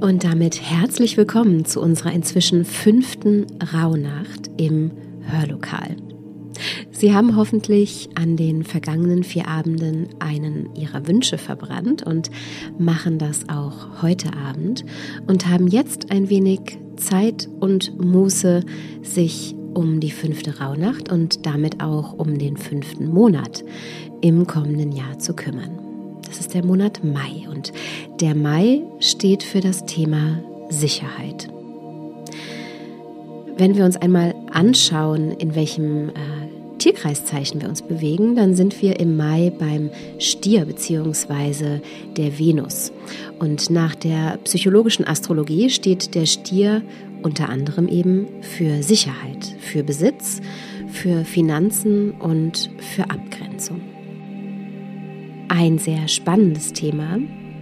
Und 0.00 0.24
damit 0.24 0.62
herzlich 0.62 1.18
willkommen 1.18 1.66
zu 1.66 1.78
unserer 1.78 2.12
inzwischen 2.12 2.64
fünften 2.64 3.46
Rauhnacht 3.74 4.50
im 4.56 4.92
Hörlokal. 5.20 5.94
Sie 6.90 7.14
haben 7.14 7.36
hoffentlich 7.36 8.08
an 8.14 8.38
den 8.38 8.64
vergangenen 8.64 9.24
vier 9.24 9.46
Abenden 9.46 10.08
einen 10.18 10.74
Ihrer 10.74 11.06
Wünsche 11.06 11.36
verbrannt 11.36 12.02
und 12.02 12.30
machen 12.78 13.18
das 13.18 13.46
auch 13.50 14.00
heute 14.00 14.32
Abend 14.32 14.86
und 15.26 15.46
haben 15.48 15.66
jetzt 15.66 16.10
ein 16.10 16.30
wenig 16.30 16.78
Zeit 16.96 17.50
und 17.60 18.02
Muße, 18.02 18.64
sich 19.02 19.54
um 19.74 20.00
die 20.00 20.10
fünfte 20.10 20.60
Rauhnacht 20.60 21.12
und 21.12 21.44
damit 21.44 21.82
auch 21.82 22.14
um 22.14 22.38
den 22.38 22.56
fünften 22.56 23.06
Monat 23.06 23.64
im 24.22 24.46
kommenden 24.46 24.92
Jahr 24.92 25.18
zu 25.18 25.34
kümmern. 25.34 25.89
Das 26.30 26.38
ist 26.38 26.54
der 26.54 26.64
Monat 26.64 27.02
Mai 27.02 27.48
und 27.50 27.72
der 28.20 28.36
Mai 28.36 28.82
steht 29.00 29.42
für 29.42 29.60
das 29.60 29.84
Thema 29.84 30.38
Sicherheit. 30.68 31.48
Wenn 33.56 33.76
wir 33.76 33.84
uns 33.84 33.96
einmal 33.96 34.36
anschauen, 34.52 35.32
in 35.32 35.56
welchem 35.56 36.10
äh, 36.10 36.12
Tierkreiszeichen 36.78 37.60
wir 37.60 37.68
uns 37.68 37.82
bewegen, 37.82 38.36
dann 38.36 38.54
sind 38.54 38.80
wir 38.80 39.00
im 39.00 39.16
Mai 39.16 39.52
beim 39.58 39.90
Stier 40.20 40.66
bzw. 40.66 41.80
der 42.16 42.38
Venus. 42.38 42.92
Und 43.40 43.68
nach 43.70 43.96
der 43.96 44.38
psychologischen 44.44 45.08
Astrologie 45.08 45.68
steht 45.68 46.14
der 46.14 46.26
Stier 46.26 46.82
unter 47.24 47.48
anderem 47.48 47.88
eben 47.88 48.28
für 48.40 48.84
Sicherheit, 48.84 49.52
für 49.58 49.82
Besitz, 49.82 50.40
für 50.86 51.24
Finanzen 51.24 52.12
und 52.12 52.70
für 52.78 53.10
Abgrenzung. 53.10 53.89
Ein 55.52 55.78
sehr 55.78 56.06
spannendes 56.06 56.72
Thema, 56.72 57.18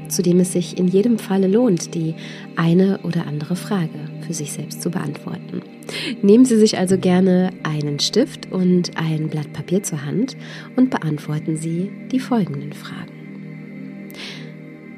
zu 0.08 0.20
dem 0.20 0.40
es 0.40 0.52
sich 0.52 0.76
in 0.76 0.88
jedem 0.88 1.18
Falle 1.18 1.46
lohnt, 1.48 1.94
die 1.94 2.14
eine 2.54 2.98
oder 3.02 3.26
andere 3.26 3.56
Frage 3.56 4.10
für 4.26 4.34
sich 4.34 4.52
selbst 4.52 4.82
zu 4.82 4.90
beantworten. 4.90 5.62
Nehmen 6.20 6.44
Sie 6.44 6.58
sich 6.58 6.76
also 6.76 6.98
gerne 6.98 7.48
einen 7.62 7.98
Stift 7.98 8.52
und 8.52 8.98
ein 8.98 9.28
Blatt 9.28 9.54
Papier 9.54 9.82
zur 9.82 10.04
Hand 10.04 10.36
und 10.76 10.90
beantworten 10.90 11.56
Sie 11.56 11.90
die 12.12 12.20
folgenden 12.20 12.74
Fragen. 12.74 14.10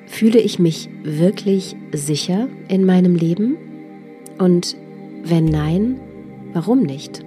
Fühle 0.07 0.41
ich 0.41 0.59
mich 0.59 0.89
wirklich 1.05 1.77
sicher 1.93 2.49
in 2.67 2.85
meinem 2.85 3.15
Leben? 3.15 3.57
Und 4.39 4.77
wenn 5.23 5.45
nein, 5.45 6.01
warum 6.55 6.83
nicht? 6.83 7.25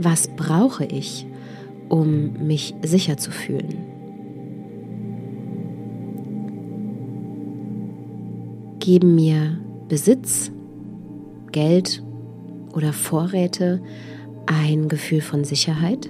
Was 0.00 0.28
brauche 0.28 0.84
ich, 0.84 1.26
um 1.88 2.46
mich 2.46 2.72
sicher 2.82 3.16
zu 3.16 3.32
fühlen? 3.32 3.78
Geben 8.78 9.16
mir 9.16 9.58
Besitz, 9.88 10.52
Geld 11.50 12.04
oder 12.74 12.92
Vorräte 12.92 13.82
ein 14.46 14.88
Gefühl 14.88 15.20
von 15.20 15.42
Sicherheit? 15.42 16.08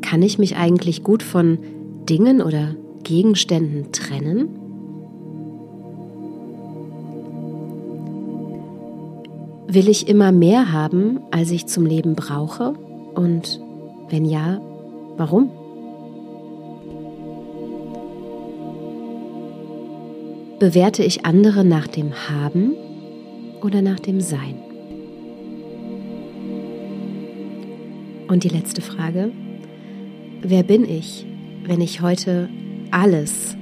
Kann 0.00 0.22
ich 0.22 0.38
mich 0.38 0.56
eigentlich 0.56 1.02
gut 1.02 1.22
von 1.22 1.58
Dingen 2.08 2.40
oder 2.40 2.76
Gegenständen 3.02 3.92
trennen? 3.92 4.61
Will 9.68 9.88
ich 9.88 10.08
immer 10.08 10.32
mehr 10.32 10.72
haben, 10.72 11.20
als 11.30 11.50
ich 11.50 11.66
zum 11.66 11.86
Leben 11.86 12.14
brauche? 12.14 12.74
Und 13.14 13.60
wenn 14.08 14.24
ja, 14.24 14.60
warum? 15.16 15.50
Bewerte 20.58 21.04
ich 21.04 21.24
andere 21.24 21.64
nach 21.64 21.86
dem 21.86 22.12
Haben 22.28 22.74
oder 23.62 23.82
nach 23.82 24.00
dem 24.00 24.20
Sein? 24.20 24.56
Und 28.28 28.44
die 28.44 28.48
letzte 28.48 28.82
Frage. 28.82 29.30
Wer 30.42 30.64
bin 30.64 30.88
ich, 30.88 31.24
wenn 31.66 31.80
ich 31.80 32.00
heute 32.00 32.48
alles, 32.90 33.56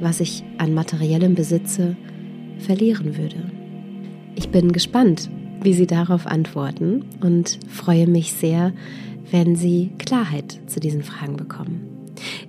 was 0.00 0.20
ich 0.20 0.44
an 0.58 0.74
materiellem 0.74 1.34
besitze, 1.34 1.96
verlieren 2.58 3.16
würde? 3.16 3.50
Ich 4.34 4.50
bin 4.50 4.72
gespannt, 4.72 5.30
wie 5.62 5.74
Sie 5.74 5.86
darauf 5.86 6.26
antworten 6.26 7.04
und 7.20 7.58
freue 7.68 8.06
mich 8.06 8.32
sehr, 8.32 8.72
wenn 9.30 9.56
Sie 9.56 9.90
Klarheit 9.98 10.58
zu 10.66 10.80
diesen 10.80 11.02
Fragen 11.02 11.36
bekommen. 11.36 11.88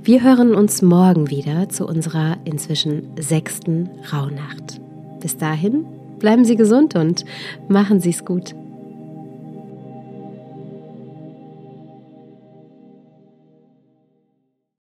Wir 0.03 0.23
hören 0.23 0.55
uns 0.55 0.81
morgen 0.81 1.29
wieder 1.29 1.69
zu 1.69 1.85
unserer 1.85 2.37
inzwischen 2.45 3.09
sechsten 3.19 3.89
Rauhnacht. 4.11 4.81
Bis 5.21 5.37
dahin, 5.37 5.85
bleiben 6.19 6.45
Sie 6.45 6.55
gesund 6.55 6.95
und 6.95 7.25
machen 7.67 7.99
Sie 7.99 8.09
es 8.09 8.25
gut. 8.25 8.55